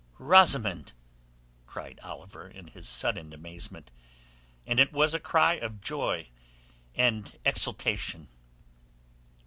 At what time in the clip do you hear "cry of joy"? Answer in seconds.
5.19-6.29